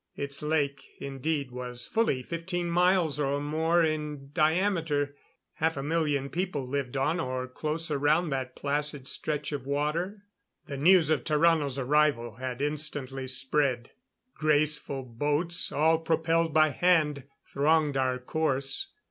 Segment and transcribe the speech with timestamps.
[0.15, 5.15] Its lake, indeed, was fully fifteen miles or more in diameter.
[5.53, 10.23] Half a million people lived on or close around that placid stretch of water.
[10.65, 13.91] The news of Tarrano's arrival had instantly spread.
[14.33, 18.93] Graceful boats, all propelled by hand, thronged our course.